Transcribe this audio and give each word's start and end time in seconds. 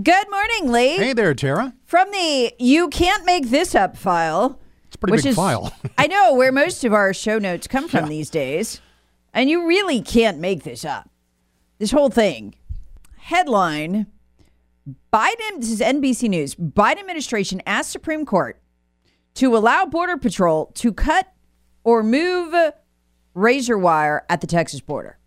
Good 0.00 0.30
morning, 0.30 0.72
Lee. 0.72 0.96
Hey 0.96 1.12
there, 1.12 1.34
Tara. 1.34 1.74
From 1.84 2.10
the 2.12 2.52
You 2.58 2.88
Can't 2.88 3.26
Make 3.26 3.50
This 3.50 3.74
Up 3.74 3.94
file. 3.96 4.58
It's 4.86 4.96
a 4.96 4.98
pretty 4.98 5.12
which 5.12 5.22
big 5.24 5.30
is, 5.30 5.36
file. 5.36 5.70
I 5.98 6.06
know 6.06 6.32
where 6.34 6.50
most 6.50 6.82
of 6.84 6.94
our 6.94 7.12
show 7.12 7.38
notes 7.38 7.66
come 7.66 7.88
from 7.88 8.04
Yeah. 8.04 8.08
these 8.08 8.30
days. 8.30 8.80
And 9.34 9.50
you 9.50 9.66
really 9.66 10.00
can't 10.00 10.38
make 10.38 10.62
this 10.62 10.84
up. 10.86 11.10
This 11.78 11.90
whole 11.90 12.08
thing. 12.08 12.54
Headline 13.18 14.06
Biden, 15.12 15.58
this 15.58 15.70
is 15.70 15.80
NBC 15.80 16.28
News. 16.30 16.54
Biden 16.54 16.98
administration 17.00 17.60
asked 17.66 17.90
Supreme 17.90 18.24
Court 18.24 18.58
to 19.34 19.54
allow 19.56 19.84
Border 19.84 20.16
Patrol 20.16 20.66
to 20.74 20.92
cut 20.92 21.32
or 21.84 22.02
move 22.02 22.54
razor 23.34 23.76
wire 23.76 24.24
at 24.30 24.40
the 24.40 24.46
Texas 24.46 24.80
border 24.80 25.18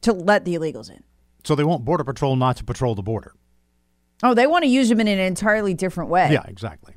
to 0.00 0.12
let 0.14 0.44
the 0.46 0.54
illegals 0.54 0.90
in. 0.90 1.02
So 1.44 1.54
they 1.54 1.64
want 1.64 1.84
Border 1.84 2.04
Patrol 2.04 2.34
not 2.34 2.56
to 2.56 2.64
patrol 2.64 2.94
the 2.94 3.02
border. 3.02 3.34
Oh, 4.22 4.34
they 4.34 4.46
want 4.46 4.64
to 4.64 4.68
use 4.68 4.88
them 4.88 5.00
in 5.00 5.08
an 5.08 5.18
entirely 5.18 5.74
different 5.74 6.10
way. 6.10 6.30
Yeah, 6.32 6.42
exactly. 6.46 6.94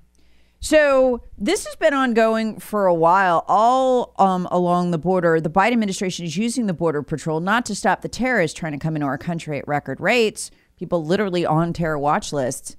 So 0.64 1.24
this 1.40 1.66
has 1.66 1.76
been 1.76 1.94
ongoing 1.94 2.60
for 2.60 2.86
a 2.86 2.94
while, 2.94 3.44
all 3.48 4.14
um, 4.20 4.48
along 4.52 4.92
the 4.92 5.00
border. 5.00 5.42
The 5.42 5.50
Biden 5.50 5.74
administration 5.74 6.24
is 6.24 6.38
using 6.38 6.68
the 6.68 6.74
border 6.74 7.02
patrol 7.02 7.40
not 7.40 7.66
to 7.66 7.76
stop 7.76 8.02
the 8.02 8.08
terrorists 8.08 8.58
trying 8.58 8.74
to 8.74 8.78
come 8.78 8.96
into 8.96 9.08
our 9.08 9.18
country 9.18 9.58
at 9.58 9.68
record 9.68 10.00
rates. 10.00 10.52
People 10.78 11.04
literally 11.04 11.46
on 11.46 11.74
terror 11.74 11.98
watch 11.98 12.32
lists. 12.32 12.76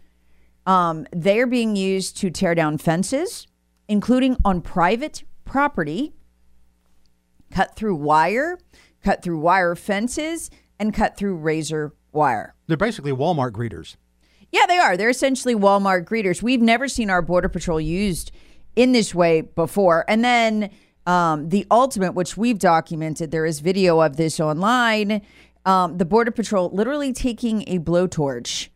Um, 0.65 1.07
they 1.15 1.41
are 1.41 1.47
being 1.47 1.75
used 1.75 2.17
to 2.19 2.31
tear 2.31 2.55
down 2.55 2.79
fences, 2.79 3.49
including 3.89 4.37
on 4.45 4.61
private 4.61 5.25
property, 5.45 6.15
cut 7.51 7.75
through 7.75 7.97
wire, 7.97 8.59
cut 9.03 9.23
through 9.23 9.39
wire 9.39 9.75
fences, 9.75 10.51
and 10.79 10.95
cut 10.95 11.17
through 11.17 11.35
razor 11.35 11.95
wire. 12.13 12.55
They're 12.69 12.77
basically 12.77 13.11
Walmart 13.11 13.51
greeters. 13.51 13.97
Yeah, 14.53 14.67
they 14.67 14.79
are. 14.79 14.97
They're 14.97 15.09
essentially 15.09 15.55
Walmart 15.55 16.05
greeters. 16.05 16.43
We've 16.43 16.61
never 16.61 16.87
seen 16.87 17.09
our 17.09 17.23
Border 17.23 17.49
Patrol 17.49 17.81
used 17.81 18.31
in 18.77 18.93
this 18.93 19.15
way 19.15 19.41
before. 19.41 20.05
And 20.07 20.23
then 20.23 20.71
um, 21.07 21.49
the 21.49 21.67
ultimate, 21.71 22.13
which 22.13 22.37
we've 22.37 22.59
documented, 22.59 23.31
there 23.31 23.47
is 23.47 23.61
video 23.61 24.01
of 24.01 24.17
this 24.17 24.39
online. 24.39 25.23
Um, 25.65 25.97
the 25.99 26.05
Border 26.05 26.31
Patrol 26.31 26.71
literally 26.71 27.13
taking 27.13 27.63
a 27.67 27.79
blowtorch 27.79 28.69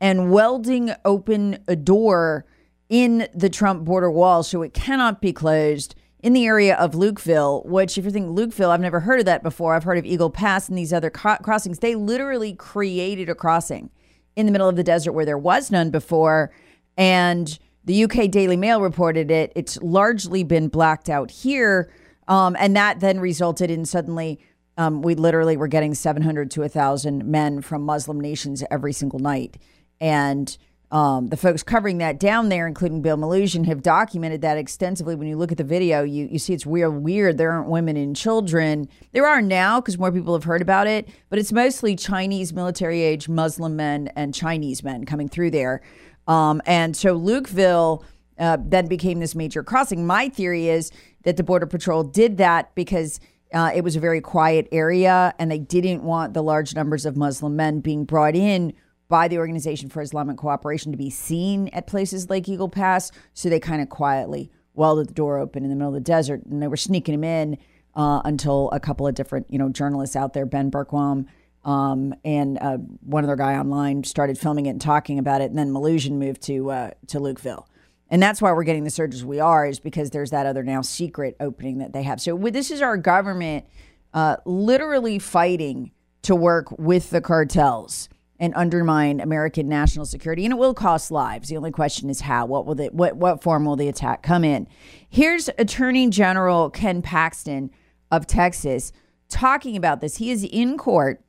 and 0.00 0.32
welding 0.32 0.92
open 1.04 1.58
a 1.68 1.76
door 1.76 2.44
in 2.88 3.28
the 3.32 3.48
Trump 3.48 3.84
border 3.84 4.10
wall 4.10 4.42
so 4.42 4.62
it 4.62 4.74
cannot 4.74 5.20
be 5.20 5.32
closed 5.32 5.94
in 6.22 6.32
the 6.32 6.46
area 6.46 6.74
of 6.76 6.92
Lukeville, 6.92 7.64
which, 7.66 7.96
if 7.96 8.04
you 8.04 8.10
think 8.10 8.28
Lukeville, 8.28 8.68
I've 8.68 8.80
never 8.80 9.00
heard 9.00 9.20
of 9.20 9.26
that 9.26 9.42
before. 9.42 9.74
I've 9.74 9.84
heard 9.84 9.98
of 9.98 10.04
Eagle 10.04 10.30
Pass 10.30 10.68
and 10.68 10.76
these 10.76 10.92
other 10.92 11.10
co- 11.10 11.36
crossings. 11.36 11.78
They 11.78 11.94
literally 11.94 12.54
created 12.54 13.28
a 13.28 13.34
crossing 13.34 13.90
in 14.36 14.46
the 14.46 14.52
middle 14.52 14.68
of 14.68 14.76
the 14.76 14.84
desert 14.84 15.12
where 15.12 15.24
there 15.24 15.38
was 15.38 15.70
none 15.70 15.90
before. 15.90 16.52
And 16.96 17.58
the 17.84 18.04
UK 18.04 18.30
Daily 18.30 18.56
Mail 18.56 18.80
reported 18.80 19.30
it. 19.30 19.52
It's 19.56 19.76
largely 19.82 20.44
been 20.44 20.68
blacked 20.68 21.08
out 21.08 21.30
here. 21.30 21.90
Um, 22.28 22.56
and 22.58 22.76
that 22.76 23.00
then 23.00 23.18
resulted 23.20 23.70
in 23.70 23.84
suddenly, 23.84 24.40
um, 24.78 25.02
we 25.02 25.14
literally 25.14 25.56
were 25.56 25.68
getting 25.68 25.94
700 25.94 26.50
to 26.52 26.60
1,000 26.60 27.24
men 27.24 27.60
from 27.60 27.82
Muslim 27.82 28.20
nations 28.20 28.62
every 28.70 28.92
single 28.92 29.18
night. 29.18 29.58
And 30.00 30.56
um, 30.92 31.28
the 31.28 31.38
folks 31.38 31.62
covering 31.62 31.98
that 31.98 32.20
down 32.20 32.50
there, 32.50 32.66
including 32.66 33.00
Bill 33.00 33.16
Melugin, 33.16 33.64
have 33.64 33.82
documented 33.82 34.42
that 34.42 34.58
extensively. 34.58 35.14
When 35.14 35.26
you 35.26 35.38
look 35.38 35.50
at 35.50 35.56
the 35.56 35.64
video, 35.64 36.02
you, 36.02 36.28
you 36.30 36.38
see 36.38 36.52
it's 36.52 36.66
real 36.66 36.90
weird. 36.90 37.38
There 37.38 37.50
aren't 37.50 37.70
women 37.70 37.96
and 37.96 38.14
children. 38.14 38.90
There 39.12 39.26
are 39.26 39.40
now 39.40 39.80
because 39.80 39.96
more 39.98 40.12
people 40.12 40.34
have 40.34 40.44
heard 40.44 40.60
about 40.60 40.86
it, 40.86 41.08
but 41.30 41.38
it's 41.38 41.50
mostly 41.50 41.96
Chinese 41.96 42.52
military 42.52 43.00
age 43.00 43.26
Muslim 43.26 43.74
men 43.74 44.08
and 44.16 44.34
Chinese 44.34 44.84
men 44.84 45.06
coming 45.06 45.30
through 45.30 45.52
there. 45.52 45.80
Um, 46.28 46.60
and 46.66 46.94
so 46.94 47.18
Lukeville 47.18 48.04
uh, 48.38 48.58
then 48.60 48.86
became 48.86 49.18
this 49.18 49.34
major 49.34 49.62
crossing. 49.62 50.06
My 50.06 50.28
theory 50.28 50.68
is 50.68 50.92
that 51.22 51.38
the 51.38 51.42
Border 51.42 51.66
Patrol 51.66 52.04
did 52.04 52.36
that 52.36 52.74
because 52.74 53.18
uh, 53.54 53.70
it 53.74 53.82
was 53.82 53.96
a 53.96 54.00
very 54.00 54.20
quiet 54.20 54.68
area 54.70 55.34
and 55.38 55.50
they 55.50 55.58
didn't 55.58 56.02
want 56.02 56.34
the 56.34 56.42
large 56.42 56.74
numbers 56.74 57.06
of 57.06 57.16
Muslim 57.16 57.56
men 57.56 57.80
being 57.80 58.04
brought 58.04 58.36
in 58.36 58.74
by 59.12 59.28
the 59.28 59.36
Organization 59.36 59.90
for 59.90 60.00
Islamic 60.00 60.38
Cooperation 60.38 60.90
to 60.90 60.96
be 60.96 61.10
seen 61.10 61.68
at 61.74 61.86
places 61.86 62.30
like 62.30 62.48
Eagle 62.48 62.70
Pass. 62.70 63.12
So 63.34 63.50
they 63.50 63.60
kind 63.60 63.82
of 63.82 63.90
quietly 63.90 64.50
welded 64.72 65.08
the 65.08 65.12
door 65.12 65.36
open 65.36 65.64
in 65.64 65.68
the 65.68 65.76
middle 65.76 65.90
of 65.90 65.94
the 65.94 66.00
desert 66.00 66.46
and 66.46 66.62
they 66.62 66.66
were 66.66 66.78
sneaking 66.78 67.12
him 67.12 67.22
in 67.22 67.58
uh, 67.94 68.22
until 68.24 68.70
a 68.70 68.80
couple 68.80 69.06
of 69.06 69.14
different, 69.14 69.50
you 69.50 69.58
know, 69.58 69.68
journalists 69.68 70.16
out 70.16 70.32
there, 70.32 70.46
Ben 70.46 70.70
Bergquam 70.70 71.26
um, 71.62 72.14
and 72.24 72.58
uh, 72.62 72.78
one 73.02 73.22
other 73.22 73.36
guy 73.36 73.54
online 73.54 74.02
started 74.02 74.38
filming 74.38 74.64
it 74.64 74.70
and 74.70 74.80
talking 74.80 75.18
about 75.18 75.42
it. 75.42 75.50
And 75.50 75.58
then 75.58 75.72
Melugin 75.72 76.12
moved 76.12 76.40
to, 76.44 76.70
uh, 76.70 76.90
to 77.08 77.20
Lukeville. 77.20 77.66
And 78.08 78.22
that's 78.22 78.40
why 78.40 78.50
we're 78.52 78.64
getting 78.64 78.84
the 78.84 78.90
surges 78.90 79.26
we 79.26 79.40
are, 79.40 79.66
is 79.66 79.78
because 79.78 80.08
there's 80.08 80.30
that 80.30 80.46
other 80.46 80.62
now 80.62 80.80
secret 80.80 81.36
opening 81.38 81.80
that 81.80 81.92
they 81.92 82.04
have. 82.04 82.18
So 82.18 82.38
this 82.38 82.70
is 82.70 82.80
our 82.80 82.96
government 82.96 83.66
uh, 84.14 84.36
literally 84.46 85.18
fighting 85.18 85.92
to 86.22 86.34
work 86.34 86.78
with 86.78 87.10
the 87.10 87.20
cartels 87.20 88.08
and 88.42 88.52
undermine 88.56 89.20
American 89.20 89.68
national 89.68 90.04
security, 90.04 90.44
and 90.44 90.52
it 90.52 90.56
will 90.56 90.74
cost 90.74 91.12
lives. 91.12 91.48
The 91.48 91.56
only 91.56 91.70
question 91.70 92.10
is 92.10 92.22
how. 92.22 92.44
What 92.44 92.66
will 92.66 92.74
the 92.74 92.86
what 92.88 93.16
what 93.16 93.40
form 93.40 93.64
will 93.64 93.76
the 93.76 93.86
attack 93.86 94.24
come 94.24 94.42
in? 94.42 94.66
Here's 95.08 95.48
Attorney 95.58 96.10
General 96.10 96.68
Ken 96.68 97.02
Paxton 97.02 97.70
of 98.10 98.26
Texas 98.26 98.92
talking 99.28 99.76
about 99.76 100.00
this. 100.00 100.16
He 100.16 100.32
is 100.32 100.42
in 100.42 100.76
court. 100.76 101.22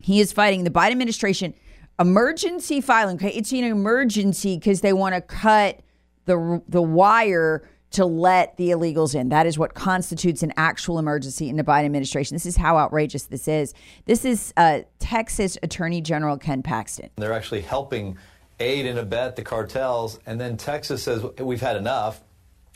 He 0.00 0.20
is 0.20 0.32
fighting 0.32 0.64
the 0.64 0.70
Biden 0.70 0.90
administration 0.92 1.54
emergency 1.98 2.82
filing. 2.82 3.18
It's 3.22 3.50
an 3.50 3.64
emergency 3.64 4.58
because 4.58 4.82
they 4.82 4.92
want 4.92 5.14
to 5.14 5.22
cut 5.22 5.80
the 6.26 6.62
the 6.68 6.82
wire 6.82 7.66
to 7.92 8.04
let 8.06 8.56
the 8.56 8.70
illegals 8.70 9.14
in. 9.14 9.28
That 9.28 9.46
is 9.46 9.58
what 9.58 9.74
constitutes 9.74 10.42
an 10.42 10.52
actual 10.56 10.98
emergency 10.98 11.48
in 11.48 11.56
the 11.56 11.64
Biden 11.64 11.84
administration. 11.84 12.34
This 12.34 12.46
is 12.46 12.56
how 12.56 12.78
outrageous 12.78 13.24
this 13.24 13.48
is. 13.48 13.74
This 14.06 14.24
is 14.24 14.52
uh, 14.56 14.80
Texas 14.98 15.58
Attorney 15.62 16.00
General 16.00 16.38
Ken 16.38 16.62
Paxton. 16.62 17.10
They're 17.16 17.32
actually 17.32 17.60
helping 17.60 18.16
aid 18.60 18.86
and 18.86 18.98
abet 18.98 19.36
the 19.36 19.42
cartels. 19.42 20.18
And 20.26 20.40
then 20.40 20.56
Texas 20.56 21.02
says, 21.02 21.24
We've 21.38 21.60
had 21.60 21.76
enough. 21.76 22.20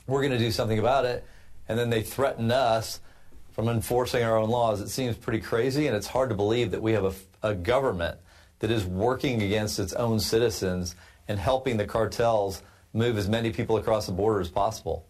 We're 0.06 0.20
going 0.20 0.32
to 0.32 0.38
do 0.38 0.50
something 0.50 0.78
about 0.78 1.04
it. 1.04 1.24
And 1.68 1.78
then 1.78 1.90
they 1.90 2.02
threaten 2.02 2.50
us 2.50 3.00
from 3.52 3.68
enforcing 3.68 4.22
our 4.22 4.36
own 4.36 4.50
laws. 4.50 4.80
It 4.80 4.88
seems 4.88 5.16
pretty 5.16 5.40
crazy. 5.40 5.86
And 5.86 5.96
it's 5.96 6.06
hard 6.06 6.28
to 6.28 6.36
believe 6.36 6.70
that 6.72 6.82
we 6.82 6.92
have 6.92 7.04
a, 7.42 7.48
a 7.50 7.54
government 7.54 8.18
that 8.58 8.70
is 8.70 8.84
working 8.84 9.42
against 9.42 9.78
its 9.78 9.92
own 9.94 10.20
citizens 10.20 10.94
and 11.28 11.38
helping 11.38 11.76
the 11.76 11.86
cartels 11.86 12.62
move 12.96 13.18
as 13.18 13.28
many 13.28 13.52
people 13.52 13.76
across 13.76 14.06
the 14.06 14.12
border 14.12 14.40
as 14.40 14.48
possible. 14.48 15.06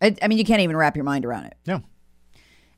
I, 0.00 0.16
I 0.22 0.28
mean, 0.28 0.38
you 0.38 0.44
can't 0.44 0.60
even 0.62 0.76
wrap 0.76 0.96
your 0.96 1.04
mind 1.04 1.24
around 1.24 1.44
it. 1.44 1.56
Yeah. 1.64 1.80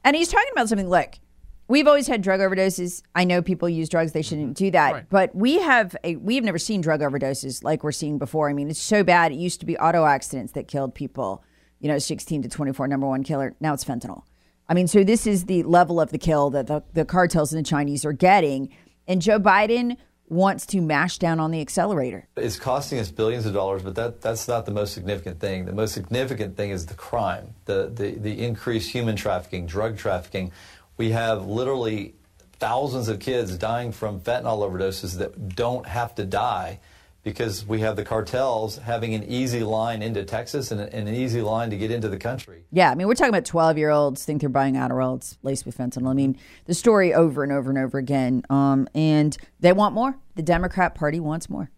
And 0.04 0.16
he's 0.16 0.28
talking 0.28 0.50
about 0.52 0.68
something 0.68 0.88
like 0.88 1.20
we've 1.68 1.86
always 1.86 2.08
had 2.08 2.22
drug 2.22 2.40
overdoses. 2.40 3.02
I 3.14 3.24
know 3.24 3.40
people 3.40 3.68
use 3.68 3.88
drugs; 3.88 4.12
they 4.12 4.22
shouldn't 4.22 4.54
mm-hmm. 4.54 4.64
do 4.64 4.70
that. 4.72 4.92
Right. 4.92 5.06
But 5.08 5.34
we 5.34 5.60
have 5.60 5.96
a 6.02 6.16
we 6.16 6.34
have 6.34 6.44
never 6.44 6.58
seen 6.58 6.80
drug 6.80 7.00
overdoses 7.00 7.62
like 7.62 7.84
we're 7.84 7.92
seeing 7.92 8.18
before. 8.18 8.50
I 8.50 8.52
mean, 8.52 8.68
it's 8.68 8.80
so 8.80 9.04
bad. 9.04 9.32
It 9.32 9.36
used 9.36 9.60
to 9.60 9.66
be 9.66 9.78
auto 9.78 10.04
accidents 10.04 10.52
that 10.52 10.66
killed 10.66 10.94
people. 10.94 11.44
You 11.78 11.88
know, 11.88 11.98
sixteen 11.98 12.42
to 12.42 12.48
twenty 12.48 12.72
four, 12.72 12.88
number 12.88 13.06
one 13.06 13.22
killer. 13.22 13.54
Now 13.60 13.74
it's 13.74 13.84
fentanyl. 13.84 14.24
I 14.68 14.74
mean, 14.74 14.88
so 14.88 15.04
this 15.04 15.26
is 15.26 15.44
the 15.44 15.62
level 15.64 16.00
of 16.00 16.10
the 16.10 16.18
kill 16.18 16.50
that 16.50 16.66
the, 16.66 16.82
the 16.94 17.04
cartels 17.04 17.52
and 17.52 17.64
the 17.64 17.68
Chinese 17.68 18.04
are 18.04 18.12
getting. 18.12 18.70
And 19.06 19.20
Joe 19.20 19.38
Biden 19.38 19.96
wants 20.32 20.66
to 20.66 20.81
mash 20.81 21.19
down 21.19 21.38
on 21.38 21.50
the 21.50 21.60
accelerator. 21.60 22.26
It's 22.37 22.59
costing 22.59 22.98
us 22.98 23.10
billions 23.10 23.47
of 23.47 23.53
dollars, 23.53 23.82
but 23.82 23.94
that, 23.97 24.20
that's 24.22 24.48
not 24.48 24.65
the 24.65 24.72
most 24.72 24.94
significant 24.94 25.38
thing. 25.38 25.66
The 25.66 25.72
most 25.72 25.93
significant 25.93 26.56
thing 26.56 26.70
is 26.70 26.87
the 26.87 26.94
crime, 26.94 27.54
the, 27.66 27.93
the, 27.94 28.12
the 28.12 28.44
increased 28.44 28.91
human 28.91 29.15
trafficking, 29.15 29.66
drug 29.66 29.98
trafficking. 29.98 30.50
We 30.97 31.10
have 31.10 31.47
literally 31.47 32.15
thousands 32.54 33.09
of 33.09 33.20
kids 33.20 33.56
dying 33.59 33.93
from 33.93 34.20
fentanyl 34.20 34.69
overdoses 34.69 35.19
that 35.19 35.54
don't 35.54 35.87
have 35.87 36.14
to 36.14 36.25
die 36.25 36.81
because 37.22 37.64
we 37.64 37.80
have 37.80 37.96
the 37.96 38.04
cartels 38.04 38.78
having 38.78 39.14
an 39.14 39.22
easy 39.24 39.62
line 39.62 40.02
into 40.02 40.24
Texas 40.24 40.70
and, 40.72 40.80
and 40.80 41.08
an 41.08 41.14
easy 41.14 41.40
line 41.40 41.70
to 41.70 41.76
get 41.76 41.90
into 41.90 42.08
the 42.08 42.19
country. 42.19 42.64
Yeah, 42.72 42.90
I 42.90 42.94
mean, 42.94 43.06
we're 43.06 43.14
talking 43.14 43.30
about 43.30 43.44
12 43.44 43.78
year 43.78 43.90
olds 43.90 44.24
think 44.24 44.40
they're 44.40 44.48
buying 44.50 44.74
Adderall. 44.74 45.16
It's 45.16 45.38
laced 45.42 45.64
with 45.64 45.76
fentanyl. 45.76 46.10
I 46.10 46.14
mean, 46.14 46.36
the 46.64 46.74
story 46.74 47.14
over 47.14 47.42
and 47.42 47.52
over 47.52 47.70
and 47.70 47.78
over 47.78 47.98
again. 47.98 48.42
Um, 48.50 48.88
and 48.94 49.36
they 49.60 49.72
want 49.72 49.94
more. 49.94 50.19
The 50.34 50.42
Democrat 50.42 50.94
Party 50.94 51.20
wants 51.20 51.48
more. 51.48 51.70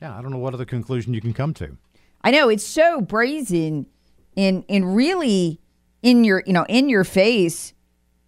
Yeah, 0.00 0.16
I 0.16 0.22
don't 0.22 0.30
know 0.30 0.38
what 0.38 0.54
other 0.54 0.64
conclusion 0.64 1.12
you 1.12 1.20
can 1.20 1.34
come 1.34 1.52
to. 1.54 1.76
I 2.22 2.30
know 2.30 2.48
it's 2.48 2.64
so 2.64 3.00
brazen 3.00 3.86
and 4.36 4.64
in 4.68 4.84
really 4.94 5.60
in 6.02 6.24
your 6.24 6.42
you 6.46 6.52
know 6.52 6.64
in 6.68 6.88
your 6.88 7.04
face. 7.04 7.74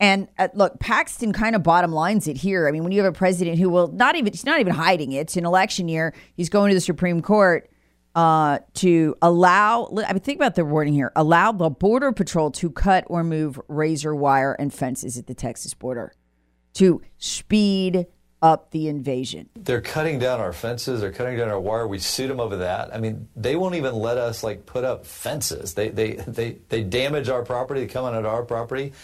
And 0.03 0.27
uh, 0.37 0.49
look, 0.53 0.81
Paxton 0.81 1.33
kind 1.33 1.55
of 1.55 1.63
bottom 1.63 1.93
lines 1.93 2.27
it 2.27 2.37
here. 2.37 2.67
I 2.67 2.73
mean, 2.73 2.83
when 2.83 2.91
you 2.91 3.01
have 3.05 3.15
a 3.15 3.17
president 3.17 3.61
who 3.61 3.71
will 3.71 3.87
not 3.87 4.17
even 4.17 4.33
he's 4.33 4.45
not 4.45 4.59
even 4.59 4.75
hiding 4.75 5.13
it. 5.13 5.21
It's 5.21 5.37
an 5.37 5.47
election 5.47 5.87
year. 5.87 6.13
He's 6.35 6.49
going 6.49 6.71
to 6.71 6.75
the 6.75 6.81
Supreme 6.81 7.23
Court 7.23 7.71
uh, 8.17 8.59
to 8.75 9.15
allow. 9.23 9.89
I 10.05 10.13
mean, 10.13 10.21
think 10.21 10.39
about 10.39 10.57
the 10.57 10.65
wording 10.65 10.93
here: 10.93 11.13
allow 11.15 11.53
the 11.53 11.71
border 11.71 12.11
patrol 12.11 12.51
to 12.51 12.69
cut 12.69 13.05
or 13.07 13.23
move 13.23 13.61
razor 13.69 14.13
wire 14.13 14.55
and 14.55 14.75
fences 14.75 15.17
at 15.19 15.29
the 15.29 15.35
Texas 15.35 15.73
border 15.73 16.13
to 16.75 17.01
speed 17.19 18.07
up 18.43 18.73
the 18.73 18.89
invasion. 18.89 19.51
They're 19.55 19.81
cutting 19.81 20.19
down 20.19 20.41
our 20.41 20.53
fences. 20.53 21.03
They're 21.03 21.13
cutting 21.13 21.37
down 21.37 21.49
our 21.49 21.61
wire. 21.61 21.87
We 21.87 22.01
sued 22.01 22.29
them 22.29 22.41
over 22.41 22.57
that. 22.57 22.93
I 22.93 22.99
mean, 22.99 23.29
they 23.37 23.55
won't 23.55 23.77
even 23.77 23.95
let 23.95 24.19
us 24.19 24.43
like 24.43 24.67
put 24.67 24.83
up 24.83 25.07
fences. 25.07 25.75
They 25.75 25.91
they 25.91 26.15
they 26.15 26.59
they 26.71 26.83
damage 26.83 27.29
our 27.29 27.45
property. 27.45 27.83
They 27.83 27.87
come 27.87 28.05
onto 28.05 28.27
our 28.27 28.43
property. 28.43 28.95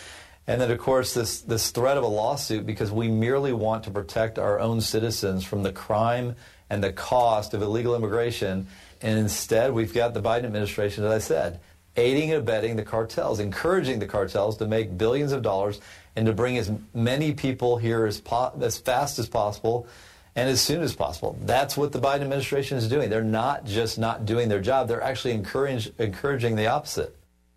And 0.49 0.63
then, 0.63 0.71
of 0.71 0.79
course, 0.79 1.13
this, 1.13 1.43
this 1.43 1.71
threat 1.71 1.99
of 1.99 2.05
a 2.05 2.09
lawsuit 2.09 2.65
because 2.65 2.91
we 2.91 3.09
merely 3.09 3.53
want 3.53 3.85
to 3.85 3.91
protect 3.91 4.39
our 4.39 4.59
own 4.59 4.81
citizens 4.81 5.45
from 5.45 5.63
the 5.63 5.73
crime 5.73 6.37
and 6.71 6.83
the 6.83 6.91
cost 6.91 7.53
of 7.53 7.61
illegal 7.61 7.95
immigration. 7.95 8.67
And 9.03 9.19
instead, 9.19 9.75
we've 9.75 9.93
got 9.93 10.15
the 10.15 10.23
Biden 10.23 10.45
administration, 10.45 11.05
as 11.05 11.13
I 11.13 11.19
said, 11.19 11.61
aiding 11.97 12.31
and 12.31 12.39
abetting 12.41 12.77
the 12.77 12.83
cartels, 12.83 13.41
encouraging 13.41 13.99
the 13.99 14.07
cartels 14.07 14.57
to 14.57 14.67
make 14.67 14.97
billions 14.97 15.33
of 15.33 15.43
dollars 15.43 15.83
and 16.17 16.25
to 16.25 16.33
bring 16.33 16.57
as 16.57 16.73
many 16.95 17.35
people 17.35 17.77
here 17.77 18.07
as, 18.07 18.19
po- 18.19 18.55
as 18.59 18.79
fast 18.79 19.19
as 19.19 19.29
possible 19.29 19.87
and 20.35 20.49
as 20.49 20.63
soon 20.63 20.81
as 20.81 20.95
possible. 20.95 21.37
That's 21.43 21.77
what 21.77 21.93
the 21.93 22.01
Biden 22.01 22.23
administration 22.23 22.79
is 22.79 22.89
doing. 22.89 23.11
They're 23.11 23.23
not 23.23 23.67
just 23.67 23.99
not 23.99 24.25
doing 24.25 24.49
their 24.49 24.63
job, 24.63 24.89
they're 24.89 25.03
actually 25.03 25.35
encourage, 25.35 25.93
encouraging 25.99 26.57
the 26.57 26.69
opposite. 26.69 27.15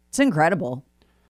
It's 0.09 0.19
incredible. 0.19 0.83